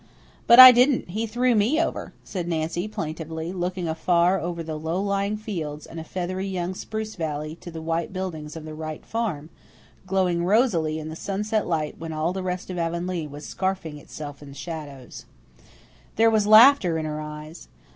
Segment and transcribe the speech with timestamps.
[0.47, 1.09] "But I didn't.
[1.11, 5.99] He threw me over," said Nancy, plaintively, looking afar over the low lying fields and
[5.99, 9.51] a feathery young spruce valley to the white buildings of the Wright farm,
[10.07, 14.41] glowing rosily in the sunset light when all the rest of Avonlea was scarfing itself
[14.41, 15.25] in shadows.
[16.15, 17.67] There was laughter in her eyes.